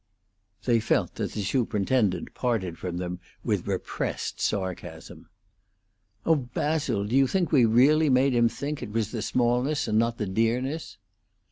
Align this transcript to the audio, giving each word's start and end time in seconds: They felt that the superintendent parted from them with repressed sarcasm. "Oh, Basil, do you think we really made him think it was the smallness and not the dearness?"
They 0.65 0.79
felt 0.79 1.13
that 1.13 1.33
the 1.33 1.43
superintendent 1.43 2.33
parted 2.33 2.79
from 2.79 2.97
them 2.97 3.19
with 3.43 3.67
repressed 3.67 4.41
sarcasm. 4.41 5.29
"Oh, 6.25 6.33
Basil, 6.35 7.05
do 7.05 7.15
you 7.15 7.27
think 7.27 7.51
we 7.51 7.65
really 7.65 8.09
made 8.09 8.33
him 8.33 8.49
think 8.49 8.81
it 8.81 8.89
was 8.89 9.11
the 9.11 9.21
smallness 9.21 9.87
and 9.87 9.99
not 9.99 10.17
the 10.17 10.25
dearness?" 10.25 10.97